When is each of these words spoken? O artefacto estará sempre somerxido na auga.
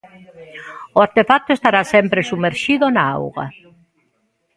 O 0.97 0.99
artefacto 1.07 1.51
estará 1.53 1.81
sempre 1.93 2.27
somerxido 2.31 2.85
na 2.95 3.03
auga. 3.17 3.45